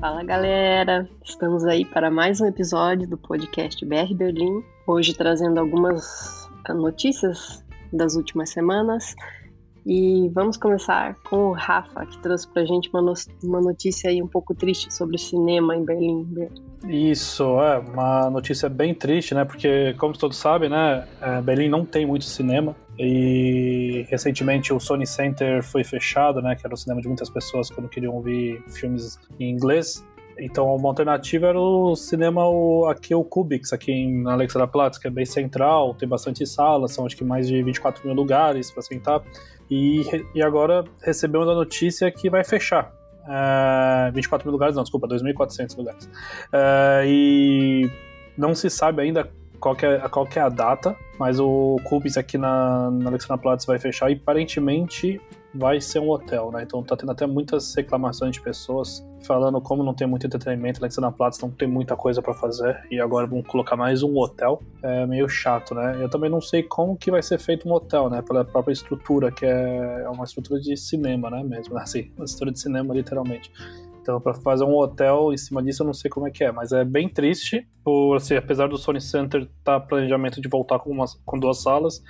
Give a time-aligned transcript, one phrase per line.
[0.00, 4.62] Fala galera, estamos aí para mais um episódio do podcast BR Berlim.
[4.86, 9.16] Hoje trazendo algumas notícias das últimas semanas.
[9.88, 14.22] E vamos começar com o Rafa, que trouxe pra gente uma, no uma notícia aí
[14.22, 16.28] um pouco triste sobre o cinema em Berlim.
[16.86, 19.46] Isso, é uma notícia bem triste, né?
[19.46, 21.08] Porque, como todos sabem, né?
[21.22, 22.76] É, Berlim não tem muito cinema.
[22.98, 26.54] E recentemente o Sony Center foi fechado, né?
[26.54, 30.04] Que era o cinema de muitas pessoas quando queriam ouvir filmes em inglês.
[30.38, 35.10] Então uma alternativa era o cinema o, aqui o Kubix, aqui em Alexanderplatz, que é
[35.10, 39.22] bem central, tem bastante salas, são acho que mais de 24 mil lugares para sentar.
[39.70, 40.02] E,
[40.34, 42.92] e agora recebemos a notícia que vai fechar.
[43.24, 46.04] Uh, 24 mil lugares, não, desculpa, 2.400 lugares.
[46.06, 47.90] Uh, e
[48.36, 52.90] não se sabe ainda qual é, qual é a data, mas o Kubis aqui na,
[52.90, 55.20] na Alexanderplatz vai fechar e aparentemente
[55.54, 56.62] vai ser um hotel, né?
[56.62, 61.40] Então tá tendo até muitas reclamações de pessoas falando como não tem muito entretenimento, Alexanderplatz
[61.40, 64.62] não tem muita coisa para fazer e agora vão colocar mais um hotel.
[64.82, 65.98] É meio chato, né?
[66.00, 68.22] Eu também não sei como que vai ser feito um hotel, né?
[68.22, 71.42] Pela própria estrutura, que é, uma estrutura de cinema, né?
[71.42, 73.50] Mesmo, assim, uma estrutura de cinema, literalmente.
[74.00, 76.50] Então, para fazer um hotel em cima disso, eu não sei como é que é,
[76.50, 77.68] mas é bem triste.
[77.84, 82.02] Por, assim, apesar do Sony Center estar tá planejamento de voltar com, com duas salas,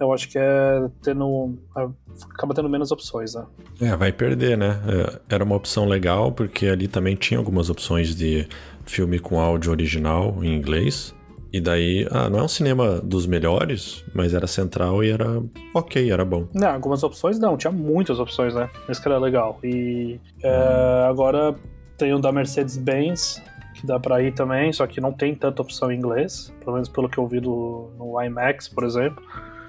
[0.00, 1.58] eu acho que é tendo.
[1.76, 1.86] É,
[2.32, 3.44] acaba tendo menos opções, né?
[3.80, 4.80] É, vai perder, né?
[4.86, 8.48] É, era uma opção legal, porque ali também tinha algumas opções de
[8.84, 11.14] filme com áudio original em inglês.
[11.52, 15.40] E daí, ah, não é um cinema dos melhores, mas era central e era
[15.72, 16.48] ok, era bom.
[16.52, 18.68] Não, algumas opções não, tinha muitas opções, né?
[18.88, 19.60] Isso que era legal.
[19.62, 21.54] E é, agora
[21.96, 23.40] tem o da Mercedes-Benz,
[23.74, 26.88] que dá pra ir também, só que não tem tanta opção em inglês, pelo menos
[26.88, 29.22] pelo que eu vi do, no IMAX, por exemplo,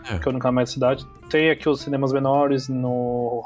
[0.09, 0.19] é.
[0.19, 1.05] que é o único mais cidade.
[1.29, 3.43] Tem aqui os cinemas menores, no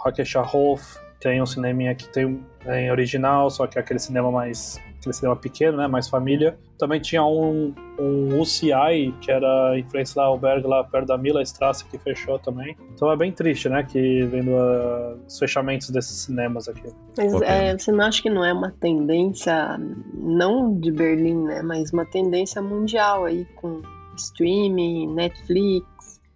[0.53, 5.13] Hof, tem um cinema que tem em original, só que é aquele cinema mais aquele
[5.13, 6.57] cinema pequeno, né, mais família.
[6.77, 11.41] Também tinha um, um UCI, que era em frente lá, albergue lá perto da Mila
[11.41, 12.75] Strasse, que fechou também.
[12.93, 16.89] Então é bem triste, né, que vendo uh, os fechamentos desses cinemas aqui.
[17.17, 19.79] Mas é, você não acha que não é uma tendência,
[20.13, 23.81] não de Berlim, né, mas uma tendência mundial aí, com
[24.17, 25.87] streaming, Netflix,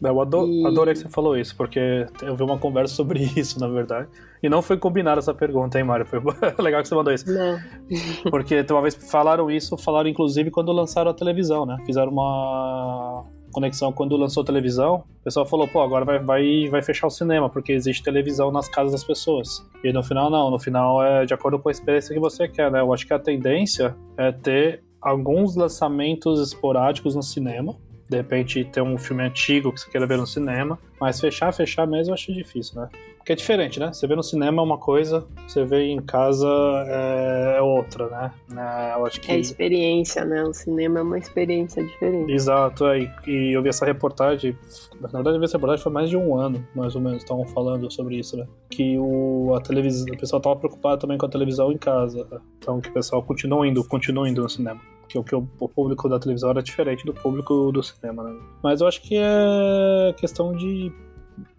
[0.10, 0.66] eu adoro, e...
[0.66, 4.08] adorei que você falou isso, porque eu vi uma conversa sobre isso, na verdade.
[4.42, 6.06] E não foi combinada essa pergunta, hein, Mário?
[6.06, 6.20] Foi
[6.60, 7.26] legal que você mandou isso.
[7.32, 7.60] Não.
[8.30, 11.78] porque uma vez falaram isso, falaram inclusive quando lançaram a televisão, né?
[11.86, 15.04] Fizeram uma conexão quando lançou a televisão.
[15.22, 18.68] O pessoal falou, pô, agora vai, vai, vai fechar o cinema, porque existe televisão nas
[18.68, 19.66] casas das pessoas.
[19.84, 20.52] E no final, não.
[20.52, 22.82] No final é de acordo com a experiência que você quer, né?
[22.82, 27.76] Eu acho que a tendência é ter alguns lançamentos esporádicos no cinema
[28.14, 31.88] de repente ter um filme antigo que você queira ver no cinema, mas fechar, fechar
[31.88, 32.90] mesmo eu acho difícil, né?
[33.18, 33.92] Porque é diferente, né?
[33.92, 36.48] Você vê no cinema é uma coisa, você vê em casa
[36.88, 38.32] é, é outra, né?
[38.56, 39.32] É, eu acho que...
[39.32, 40.44] É experiência, né?
[40.44, 42.32] O cinema é uma experiência diferente.
[42.32, 44.56] Exato, é, e, eu vi essa reportagem,
[45.02, 47.46] na verdade eu vi essa reportagem foi mais de um ano, mais ou menos, estavam
[47.48, 48.46] falando sobre isso, né?
[48.70, 52.40] Que o, a televisão, o pessoal estava preocupado também com a televisão em casa, né?
[52.60, 56.20] então que o pessoal continua indo, continua indo no cinema o que o público da
[56.20, 58.40] televisão era diferente do público do cinema, né?
[58.64, 60.92] Mas eu acho que é questão de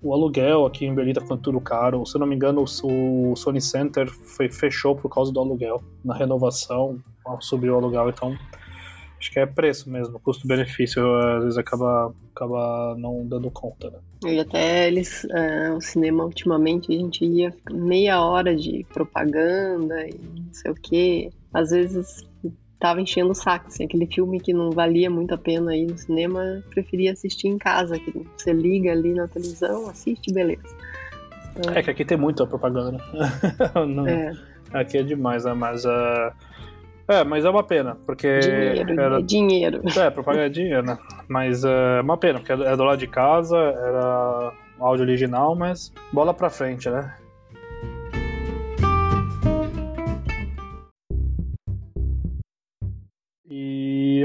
[0.00, 2.04] o aluguel aqui em Berlim tá ficando tudo caro.
[2.06, 4.09] Se eu não me engano, o Sony Center
[4.53, 5.82] fechou por causa do aluguel.
[6.04, 6.98] Na renovação,
[7.41, 8.37] subiu o aluguel, então
[9.19, 13.98] acho que é preço mesmo, custo-benefício, às vezes acaba, acaba não dando conta, né?
[14.26, 20.12] E até eles, é, o cinema ultimamente a gente ia meia hora de propaganda e
[20.12, 21.31] não sei o que.
[21.53, 22.22] Às vezes
[22.84, 25.96] tava enchendo o saco, assim, aquele filme que não valia muito a pena ir no
[25.96, 30.76] cinema, preferia assistir em casa, que você liga ali na televisão, assiste, beleza.
[31.56, 32.98] Então, é que aqui tem muita propaganda,
[33.88, 34.32] não, é.
[34.70, 35.54] Aqui é demais, né?
[35.54, 36.30] Mas uh...
[37.08, 38.40] É, mas é uma pena, porque.
[38.40, 39.18] Dinheiro, era...
[39.18, 39.80] é dinheiro.
[39.98, 40.98] É, propaganda é dinheiro, né?
[41.26, 46.34] Mas é uma pena, porque é do lado de casa, era áudio original, mas bola
[46.34, 47.14] pra frente, né?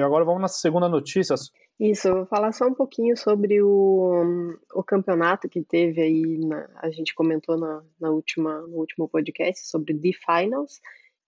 [0.09, 1.35] Agora vamos na segunda notícia.
[1.79, 6.69] Isso, eu vou falar só um pouquinho sobre o, o campeonato que teve aí, na,
[6.75, 10.81] a gente comentou na, na última, no último podcast sobre The Finals,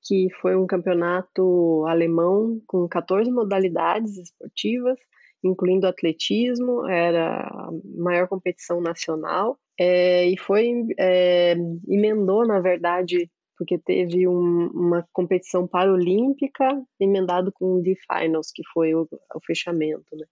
[0.04, 5.00] que foi um campeonato alemão com 14 modalidades esportivas,
[5.44, 11.56] incluindo atletismo, era a maior competição nacional, é, e foi, é,
[11.88, 13.30] emendou, na verdade,
[13.62, 16.68] porque teve um, uma competição paralímpica
[17.00, 20.26] emendado com o D-Finals, que foi o, o fechamento, né?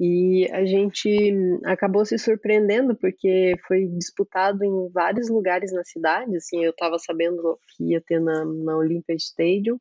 [0.00, 1.30] E a gente
[1.66, 6.34] acabou se surpreendendo porque foi disputado em vários lugares na cidade.
[6.34, 9.78] Assim, eu estava sabendo que ia ter na, na Olympia Stadium,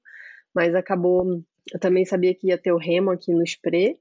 [0.54, 1.42] mas acabou.
[1.74, 3.98] Eu também sabia que ia ter o remo aqui no Spree,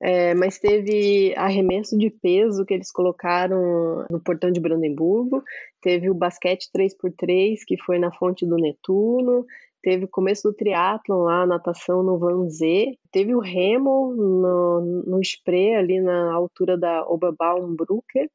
[0.00, 5.42] é, mas teve arremesso de peso que eles colocaram no portão de Brandemburgo,
[5.80, 9.46] teve o basquete 3x3 que foi na fonte do Netuno,
[9.82, 15.74] teve o começo do triatlon lá, natação no Vanzé, teve o remo no, no Spree,
[15.74, 18.28] ali na altura da Oberbaumbrücke,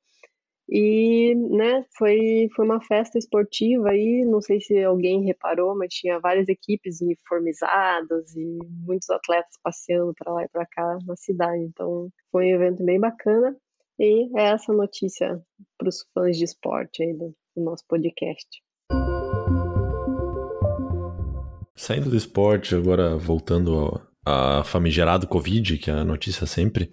[0.72, 6.18] e, né, foi, foi uma festa esportiva aí, não sei se alguém reparou, mas tinha
[6.18, 8.58] várias equipes uniformizadas e
[8.88, 11.62] muitos atletas passeando para lá e para cá na cidade.
[11.64, 13.54] Então, foi um evento bem bacana.
[14.00, 15.42] E é essa notícia
[15.78, 18.48] para os fãs de esporte aí do, do nosso podcast.
[21.76, 26.92] Saindo do esporte, agora voltando ao a famigerado Covid, que é a notícia sempre.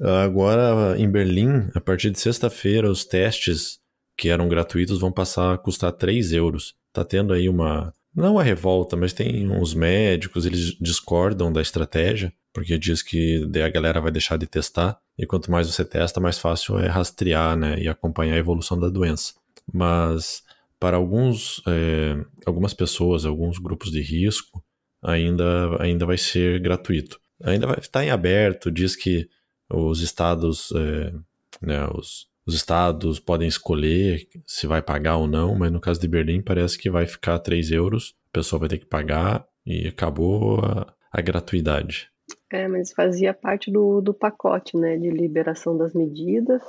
[0.00, 3.78] Agora, em Berlim, a partir de sexta-feira, os testes
[4.16, 6.74] que eram gratuitos vão passar a custar 3 euros.
[6.92, 7.92] Tá tendo aí uma.
[8.14, 13.68] Não uma revolta, mas tem uns médicos, eles discordam da estratégia, porque diz que a
[13.68, 17.76] galera vai deixar de testar, e quanto mais você testa, mais fácil é rastrear né,
[17.76, 19.34] e acompanhar a evolução da doença.
[19.72, 20.44] Mas
[20.78, 24.62] para alguns, é, algumas pessoas, alguns grupos de risco,
[25.02, 27.18] ainda, ainda vai ser gratuito.
[27.42, 29.28] Ainda vai estar em aberto, diz que
[29.70, 31.12] os estados, é,
[31.60, 36.08] né, os, os estados podem escolher se vai pagar ou não, mas no caso de
[36.08, 40.60] Berlim parece que vai ficar 3 euros, a pessoa vai ter que pagar e acabou
[40.60, 42.10] a, a gratuidade.
[42.50, 46.62] É, mas fazia parte do, do pacote, né, de liberação das medidas.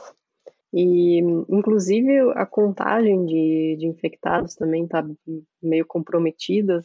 [0.73, 5.07] E, inclusive, a contagem de, de infectados também está
[5.63, 6.83] meio comprometida.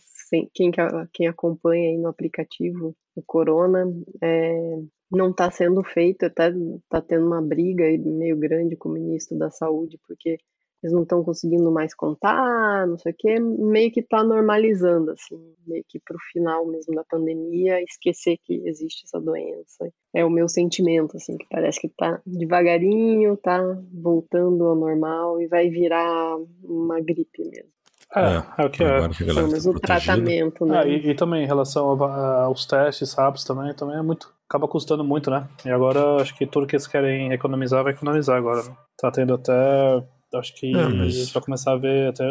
[0.55, 0.71] Quem,
[1.13, 3.85] quem acompanha aí no aplicativo o Corona
[4.23, 4.79] é,
[5.11, 9.99] não está sendo feito, está tendo uma briga meio grande com o ministro da Saúde,
[10.07, 10.39] porque
[10.83, 15.37] eles não estão conseguindo mais contar, não sei o quê, meio que está normalizando, assim,
[15.67, 19.93] meio que para o final mesmo da pandemia, esquecer que existe essa doença.
[20.15, 23.61] É o meu sentimento, assim, que parece que está devagarinho, está
[23.93, 27.71] voltando ao normal e vai virar uma gripe mesmo.
[28.15, 29.09] É, é, o que é.
[29.09, 30.83] Pelo menos o tratamento, né?
[30.83, 34.33] É, e, e, também em relação aos testes, SAPs também, também é muito.
[34.49, 35.47] Acaba custando muito, né?
[35.65, 38.65] E agora acho que tudo que eles querem economizar vai economizar agora.
[38.65, 38.77] Né?
[38.99, 40.03] Tá tendo até.
[40.35, 41.31] Acho que é, mas...
[41.31, 42.25] vai começar a ver até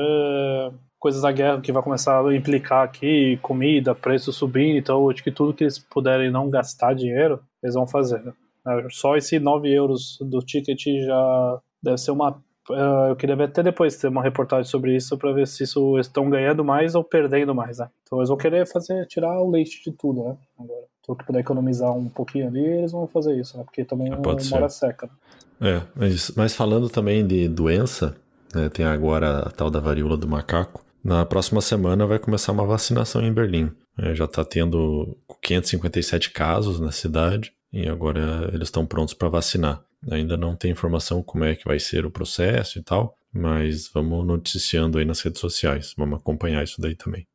[1.00, 5.32] coisas da guerra que vai começar a implicar aqui, comida, preço subindo, então acho que
[5.32, 8.22] tudo que eles puderem não gastar dinheiro, eles vão fazer.
[8.22, 8.34] Né?
[8.90, 13.98] Só esse 9 euros do ticket já deve ser uma eu queria ver até depois
[13.98, 17.80] ter uma reportagem sobre isso para ver se isso estão ganhando mais ou perdendo mais,
[17.80, 17.90] né?
[18.04, 20.38] Então eles vão querer fazer tirar o leite de tudo, né?
[20.58, 23.64] Agora, se que puder economizar um pouquinho ali, eles vão fazer isso, né?
[23.64, 25.08] Porque também é uma hora seca.
[25.60, 25.72] Né?
[25.72, 28.16] É, mas, mas falando também de doença,
[28.54, 30.84] né, tem agora a tal da varíola do macaco.
[31.04, 33.72] Na próxima semana vai começar uma vacinação em Berlim.
[33.98, 39.82] É, já está tendo 557 casos na cidade e agora eles estão prontos para vacinar.
[40.12, 44.26] Ainda não tem informação como é que vai ser o processo e tal, mas vamos
[44.26, 45.94] noticiando aí nas redes sociais.
[45.98, 47.28] Vamos acompanhar isso daí também.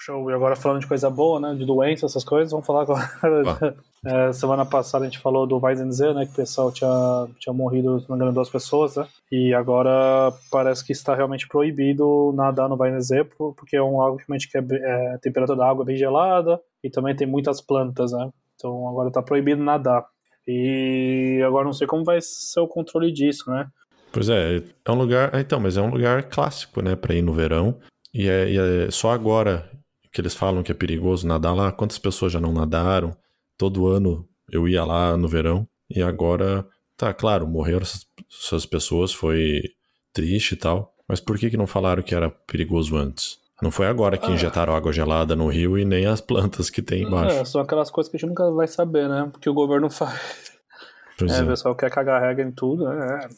[0.00, 0.30] Show.
[0.30, 1.54] E agora falando de coisa boa, né?
[1.54, 3.76] De doença, essas coisas, vamos falar agora.
[4.02, 6.24] É, semana passada a gente falou do Weizsäcker, né?
[6.24, 9.06] Que o pessoal tinha, tinha morrido, se não me engano, duas pessoas, né?
[9.30, 14.48] E agora parece que está realmente proibido nadar no Weizsäcker, porque é um algo realmente
[14.48, 18.12] que é, é, a temperatura da água é bem gelada e também tem muitas plantas,
[18.12, 18.30] né?
[18.60, 20.04] Então agora está proibido nadar.
[20.46, 23.66] E agora não sei como vai ser o controle disso, né?
[24.12, 25.34] Pois é, é um lugar.
[25.34, 27.78] Então, mas é um lugar clássico, né, para ir no verão.
[28.12, 29.70] E é, e é, só agora
[30.12, 31.72] que eles falam que é perigoso nadar lá.
[31.72, 33.16] Quantas pessoas já não nadaram?
[33.56, 35.66] Todo ano eu ia lá no verão.
[35.88, 39.62] E agora, tá, claro, morreram essas pessoas, foi
[40.12, 40.94] triste e tal.
[41.08, 43.39] Mas por que, que não falaram que era perigoso antes?
[43.62, 44.30] Não foi agora que ah.
[44.30, 47.36] injetaram água gelada no rio e nem as plantas que tem embaixo.
[47.36, 49.28] É, são aquelas coisas que a gente nunca vai saber, né?
[49.30, 50.18] Porque o governo faz.
[51.18, 51.42] Pois é, é.
[51.42, 53.28] o pessoal quer cagar regra em tudo, né?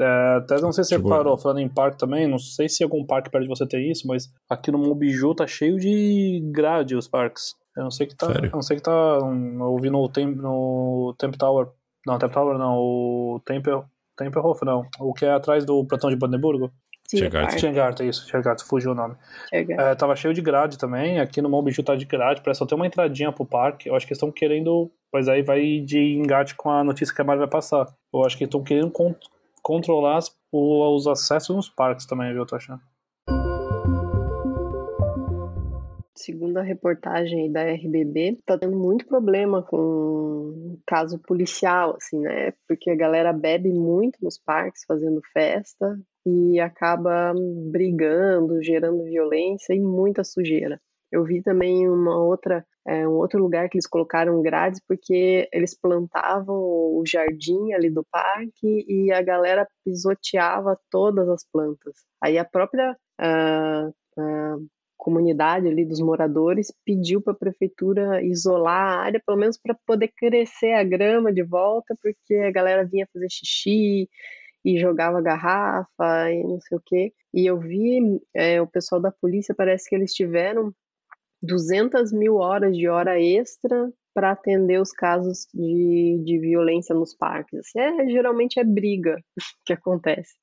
[0.00, 2.84] É, até não sei se você tipo, parou, falando em parque também, não sei se
[2.84, 6.94] algum parque perto de você tem isso, mas aqui no Mobiju tá cheio de grade
[6.94, 7.56] os parques.
[7.76, 8.26] Eu não sei que tá.
[8.26, 8.46] Sério?
[8.46, 9.18] Eu não sei que tá.
[9.24, 11.68] Um, eu vi no, Temp, no Temp Tower.
[12.06, 13.84] Não, Temp Tower não, o Tempel.
[14.16, 14.84] Tempelhof, não.
[14.98, 16.72] O que é atrás do Platão de Brandenburgo.
[17.08, 19.16] Tiergarten, isso, Tiergarten, fugiu o nome.
[19.50, 22.74] É, tava cheio de grade também, aqui no Monbiju tá de grade, parece só ter
[22.74, 26.54] uma entradinha pro parque, eu acho que eles estão querendo, mas aí vai de engate
[26.54, 27.86] com a notícia que a Mari vai passar.
[28.12, 29.14] Eu acho que estão querendo con
[29.62, 30.20] controlar
[30.52, 32.80] os acessos nos parques também, viu, tô achando.
[36.14, 42.52] Segundo a reportagem da RBB, tá tendo muito problema com caso policial, assim, né?
[42.66, 47.32] Porque a galera bebe muito nos parques, fazendo festa, e acaba
[47.70, 50.80] brigando, gerando violência e muita sujeira.
[51.10, 55.74] Eu vi também uma outra, é, um outro lugar que eles colocaram grades porque eles
[55.78, 61.96] plantavam o jardim ali do parque e a galera pisoteava todas as plantas.
[62.22, 64.68] Aí a própria uh, uh,
[64.98, 70.12] comunidade ali dos moradores pediu para a prefeitura isolar a área, pelo menos para poder
[70.14, 74.10] crescer a grama de volta, porque a galera vinha fazer xixi
[74.64, 77.12] e jogava garrafa e não sei o quê.
[77.32, 80.72] E eu vi é, o pessoal da polícia, parece que eles tiveram
[81.42, 87.60] 200 mil horas de hora extra para atender os casos de, de violência nos parques.
[87.60, 89.16] Assim, é, geralmente é briga
[89.64, 90.34] que acontece.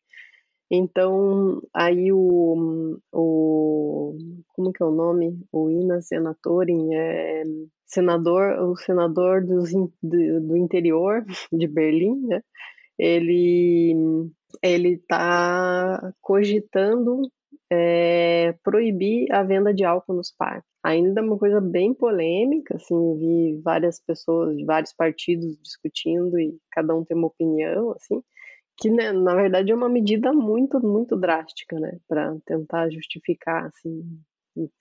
[0.72, 4.18] Então, aí o, o
[4.50, 5.40] como que é o nome?
[5.52, 7.44] O Ina Senatorin é
[7.86, 12.42] senador, o senador dos, do, do interior de Berlim, né?
[12.98, 13.96] Ele
[14.64, 17.30] ele está cogitando
[17.72, 20.70] é, proibir a venda de álcool nos parques.
[20.84, 26.56] Ainda é uma coisa bem polêmica, assim, vi várias pessoas de vários partidos discutindo e
[26.72, 28.22] cada um tem uma opinião, assim,
[28.78, 34.04] que né, na verdade é uma medida muito, muito drástica, né, para tentar justificar, assim,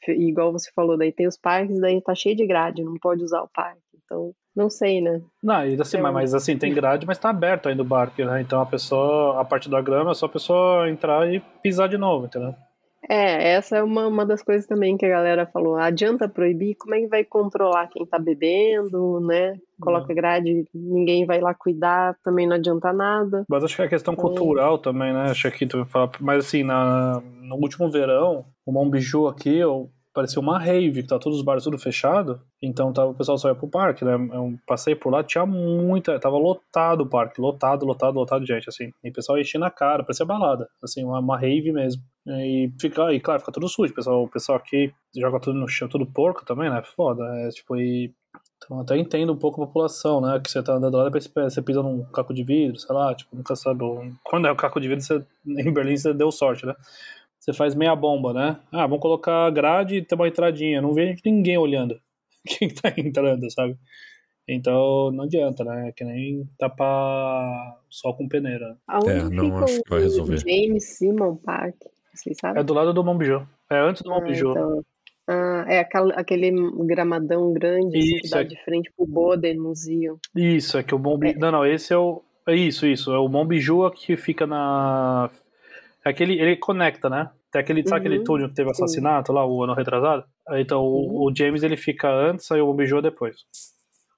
[0.08, 3.42] igual você falou, daí tem os parques, daí tá cheio de grade, não pode usar
[3.42, 5.20] o parque, então não sei, né?
[5.42, 8.40] Não, ainda assim, mas, mas, assim, tem grade, mas tá aberto ainda o parque, né?
[8.40, 11.98] Então a pessoa, a parte da grama é só a pessoa entrar e pisar de
[11.98, 12.54] novo, entendeu?
[13.08, 15.76] É, essa é uma, uma das coisas também que a galera falou.
[15.76, 16.74] Adianta proibir?
[16.76, 19.58] Como é que vai controlar quem tá bebendo, né?
[19.80, 23.44] Coloca grade, ninguém vai lá cuidar, também não adianta nada.
[23.48, 24.24] Mas acho que é questão então...
[24.24, 25.30] cultural também, né?
[25.30, 26.10] Acho que tu fala.
[26.20, 31.18] Mas assim, na, no último verão, o Mombiju aqui, eu parecia uma rave, que tá
[31.18, 32.40] todos os bares tudo fechado.
[32.62, 34.14] Então tava, o pessoal só ia pro parque, né?
[34.14, 36.18] Eu passei por lá, tinha muita.
[36.20, 38.92] Tava lotado o parque, lotado, lotado, lotado de gente, assim.
[39.02, 42.00] E o pessoal enchendo a cara, parecia balada, assim, uma, uma rave mesmo.
[42.26, 43.92] E fica, e claro, fica tudo sujo.
[43.92, 46.80] O pessoal, o pessoal aqui joga tudo no chão, tudo porco também, né?
[46.96, 47.24] Foda.
[47.40, 48.14] É tipo, e.
[48.56, 50.40] Então até entendo um pouco a população, né?
[50.42, 53.54] Que você tá andando lá, você pisa num caco de vidro, sei lá, tipo, nunca
[53.56, 53.80] sabe.
[54.22, 56.74] Quando é o caco de vidro, você, em Berlim você deu sorte, né?
[57.44, 58.56] Você faz meia bomba, né?
[58.72, 60.80] Ah, vamos colocar grade e ter uma entradinha.
[60.80, 62.00] Não vê ninguém olhando
[62.46, 63.76] quem tá entrando, sabe?
[64.48, 65.88] Então não adianta, né?
[65.88, 68.78] É que nem tapar só com peneira.
[68.88, 70.38] Aonde é, não acho que vai resolver.
[70.38, 71.76] James Simon Park,
[72.14, 72.62] vocês sabem?
[72.62, 73.46] É do lado do Montbijou.
[73.70, 74.52] É antes do ah, Montbijou.
[74.52, 74.84] Então...
[75.28, 75.86] Ah, é
[76.16, 76.50] aquele
[76.86, 78.44] gramadão grande assim, que dá é...
[78.44, 80.18] de frente pro Boden Museu.
[80.34, 81.36] Isso, é que o Montbijou...
[81.36, 81.40] É.
[81.40, 82.22] Não, não, esse é o...
[82.46, 83.12] É isso, isso.
[83.12, 85.30] É o Montbijou que fica na
[86.04, 87.30] é aquele, ele conecta, né?
[87.50, 87.86] Tem aquele, uhum.
[87.86, 88.24] sabe aquele uhum.
[88.24, 90.24] túnel que teve assassinato lá, o ano retrasado?
[90.52, 91.24] Então uhum.
[91.24, 93.36] o, o, James ele fica antes, aí o Bijou depois.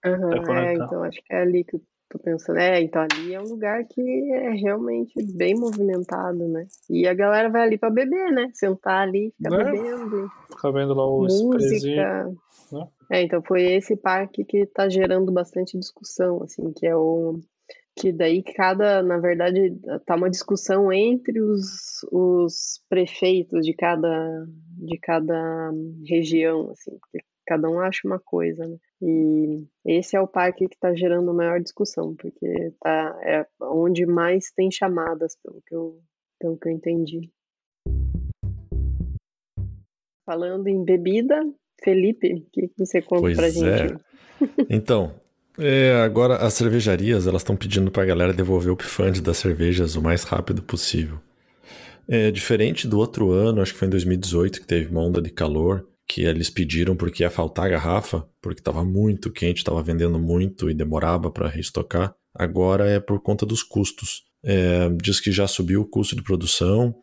[0.05, 2.59] Uhum, é, então acho que é ali que eu tô pensando.
[2.59, 6.67] É, então ali é um lugar que é realmente bem movimentado, né?
[6.91, 8.51] E a galera vai ali pra beber, né?
[8.53, 9.65] Sentar ali, ficar é.
[9.65, 10.31] bebendo.
[10.51, 12.25] Ficar vendo lá o Música.
[12.73, 12.89] Né?
[13.11, 17.39] É, então foi esse parque que tá gerando bastante discussão, assim, que é o
[17.99, 19.75] que daí cada, na verdade,
[20.05, 25.73] tá uma discussão entre os, os prefeitos de cada, de cada
[26.07, 28.77] região, assim, porque cada um acha uma coisa, né?
[29.01, 34.05] E esse é o parque que está gerando a maior discussão, porque tá, é onde
[34.05, 35.99] mais tem chamadas, pelo que eu,
[36.39, 37.31] pelo que eu entendi.
[40.27, 41.41] Falando em bebida,
[41.83, 43.95] Felipe, o que você conta pois pra gente?
[43.95, 44.07] É.
[44.69, 45.15] Então,
[45.59, 49.97] é, agora as cervejarias elas estão pedindo para a galera devolver o pifante das cervejas
[49.97, 51.19] o mais rápido possível.
[52.09, 55.31] É diferente do outro ano, acho que foi em 2018 que teve uma onda de
[55.31, 60.71] calor, que eles pediram porque ia faltar garrafa, porque estava muito quente, estava vendendo muito
[60.71, 62.15] e demorava para reestocar.
[62.33, 64.25] Agora é por conta dos custos.
[64.45, 66.95] É, diz que já subiu o custo de produção,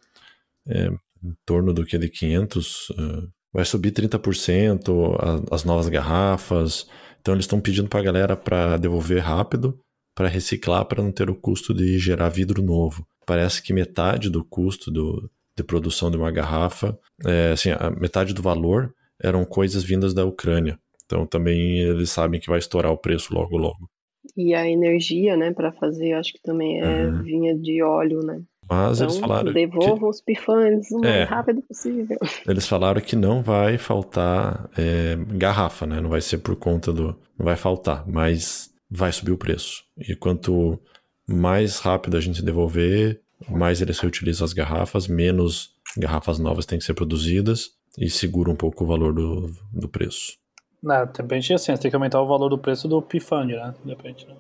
[0.66, 6.88] é, em torno do que de 500, uh, vai subir 30% a, as novas garrafas.
[7.24, 9.80] Então eles estão pedindo para a galera para devolver rápido,
[10.14, 13.08] para reciclar, para não ter o custo de gerar vidro novo.
[13.26, 18.34] Parece que metade do custo do, de produção de uma garrafa, é, assim, a metade
[18.34, 20.78] do valor eram coisas vindas da Ucrânia.
[21.06, 23.90] Então também eles sabem que vai estourar o preço logo logo.
[24.36, 27.24] E a energia, né, para fazer, acho que também é uhum.
[27.24, 28.42] vinha de óleo, né?
[28.70, 29.54] Mas então, eles falaram.
[29.54, 30.06] Devolvam que...
[30.06, 32.18] os pifantes o mais é, rápido possível.
[32.48, 36.00] Eles falaram que não vai faltar é, garrafa, né?
[36.00, 37.16] Não vai ser por conta do.
[37.38, 39.84] Não vai faltar, mas vai subir o preço.
[39.98, 40.80] E quanto
[41.28, 46.86] mais rápido a gente devolver, mais eles reutilizam as garrafas, menos garrafas novas têm que
[46.86, 50.38] ser produzidas e segura um pouco o valor do, do preço.
[50.82, 53.74] Não, de repente assim, você tem que aumentar o valor do preço do Pifund, né?
[53.84, 54.36] De repente, né?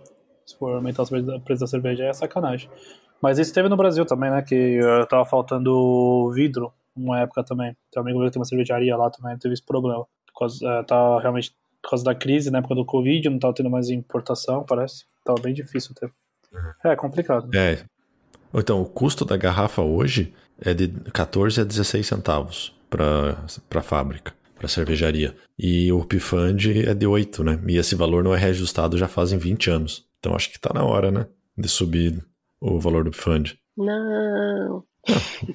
[0.45, 2.69] Se for aumentar o preço da cerveja é sacanagem.
[3.23, 4.41] Mas isso teve no Brasil também, né?
[4.41, 7.73] Que uh, tava faltando vidro uma época também.
[7.89, 10.05] Tem um amigo meu que tem uma cervejaria lá também, teve esse problema.
[10.27, 13.53] Por causa, uh, tá realmente por causa da crise, na época do Covid, não tava
[13.53, 15.05] tendo mais importação, parece.
[15.23, 16.11] Tava bem difícil ter.
[16.83, 17.49] É complicado.
[17.55, 17.85] É.
[18.53, 23.37] Então, o custo da garrafa hoje é de 14 a 16 centavos para
[23.73, 25.33] a fábrica, para a cervejaria.
[25.57, 27.59] E o Pifund é de 8, né?
[27.67, 30.05] E esse valor não é reajustado já fazem 20 anos.
[30.19, 31.25] Então acho que está na hora, né?
[31.57, 32.21] De subir
[32.63, 33.57] o valor do Pifund.
[33.77, 34.83] Não.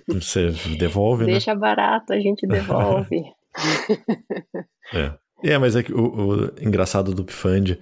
[0.08, 1.32] Você devolve, né?
[1.32, 3.22] Deixa barato, a gente devolve.
[4.92, 5.14] é.
[5.42, 7.78] É, mas é que o, o engraçado do Pifund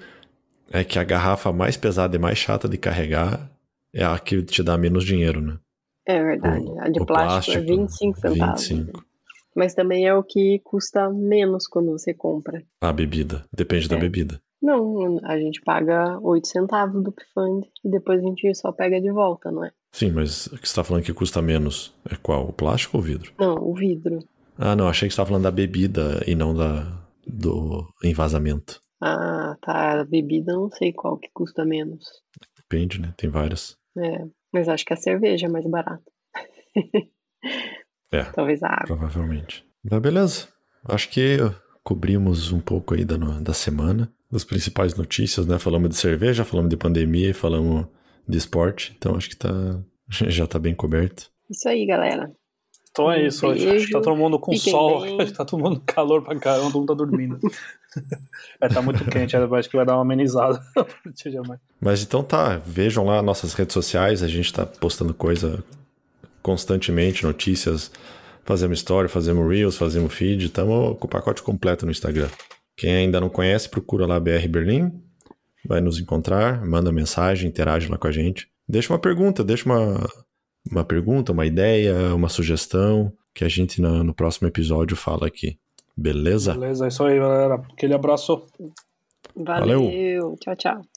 [0.71, 3.51] é que a garrafa mais pesada e mais chata de carregar
[3.93, 5.59] é a que te dá menos dinheiro, né?
[6.07, 6.65] É verdade.
[6.65, 8.69] O, a de plástico, plástico, é 25 centavos.
[8.69, 9.05] 25.
[9.57, 12.63] Mas também é o que custa menos quando você compra.
[12.81, 13.45] A bebida.
[13.53, 13.89] Depende é.
[13.89, 14.41] da bebida.
[14.67, 19.13] Não, a gente paga 8 centavos do Pifund e depois a gente só pega de
[19.13, 19.71] volta, não é?
[19.93, 22.49] Sim, mas o que você está falando que custa menos é qual?
[22.49, 23.33] O plástico ou o vidro?
[23.39, 24.19] Não, o vidro.
[24.59, 28.81] Ah, não, achei que você estava falando da bebida e não da, do envasamento.
[29.01, 30.01] Ah, tá.
[30.01, 32.05] A bebida não sei qual que custa menos.
[32.57, 33.15] Depende, né?
[33.17, 33.77] Tem várias.
[33.97, 36.11] É, mas acho que a cerveja é mais barata.
[38.11, 38.25] é.
[38.35, 38.97] Talvez a água.
[38.97, 39.65] Provavelmente.
[39.89, 40.49] Mas beleza.
[40.85, 41.39] Acho que
[41.87, 45.57] cobrimos um pouco aí da, da semana, das principais notícias, né?
[45.57, 47.87] Falamos de cerveja, falamos de pandemia e falamos
[48.29, 48.93] de esporte.
[48.99, 49.79] Então acho que tá,
[50.11, 51.31] já tá bem coberto.
[51.49, 52.29] Isso aí, galera.
[52.91, 55.19] Então é isso, hoje acho que tá todo mundo com Fiquem sol, bem.
[55.31, 57.39] tá todo mundo calor pra caramba, todo mundo tá dormindo.
[58.61, 60.61] é, tá muito quente, acho que vai dar uma amenizada
[61.81, 65.63] Mas então tá, vejam lá nossas redes sociais, a gente tá postando coisa
[66.43, 67.93] constantemente, notícias,
[68.47, 72.29] fazemos story, fazemos reels, fazemos feed, estamos com o pacote completo no Instagram.
[72.77, 74.93] Quem ainda não conhece, procura lá BR Berlim,
[75.65, 78.49] vai nos encontrar, manda mensagem, interage lá com a gente.
[78.69, 80.07] Deixa uma pergunta, deixa uma
[80.71, 85.59] uma pergunta, uma ideia, uma sugestão que a gente no, no próximo episódio fala aqui.
[85.97, 86.55] Beleza?
[86.55, 87.55] Beleza, é isso aí, galera.
[87.55, 88.47] Aquele abraço.
[89.35, 89.85] Valeu.
[89.85, 90.37] Valeu.
[90.41, 90.96] Tchau, tchau.